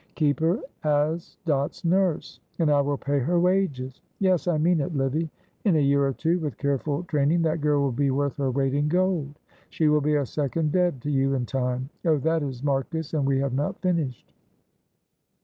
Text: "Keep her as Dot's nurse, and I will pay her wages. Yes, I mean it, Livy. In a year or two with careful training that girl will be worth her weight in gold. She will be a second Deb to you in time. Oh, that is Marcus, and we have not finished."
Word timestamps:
"Keep 0.15 0.39
her 0.39 0.59
as 0.83 1.37
Dot's 1.45 1.85
nurse, 1.85 2.39
and 2.57 2.71
I 2.71 2.81
will 2.81 2.97
pay 2.97 3.19
her 3.19 3.39
wages. 3.39 4.01
Yes, 4.17 4.47
I 4.47 4.57
mean 4.57 4.81
it, 4.81 4.95
Livy. 4.95 5.29
In 5.63 5.75
a 5.75 5.79
year 5.79 6.07
or 6.07 6.13
two 6.13 6.39
with 6.39 6.57
careful 6.57 7.03
training 7.03 7.43
that 7.43 7.61
girl 7.61 7.81
will 7.81 7.91
be 7.91 8.09
worth 8.09 8.37
her 8.37 8.49
weight 8.49 8.73
in 8.73 8.87
gold. 8.87 9.37
She 9.69 9.89
will 9.89 10.01
be 10.01 10.15
a 10.15 10.25
second 10.25 10.71
Deb 10.71 11.01
to 11.01 11.11
you 11.11 11.35
in 11.35 11.45
time. 11.45 11.91
Oh, 12.03 12.17
that 12.17 12.41
is 12.41 12.63
Marcus, 12.63 13.13
and 13.13 13.27
we 13.27 13.37
have 13.41 13.53
not 13.53 13.79
finished." 13.83 14.33